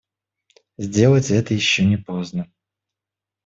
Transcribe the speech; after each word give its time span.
Сделать 0.79 1.29
это 1.29 1.53
еще 1.53 1.85
не 1.85 1.97
поздно. 1.97 2.51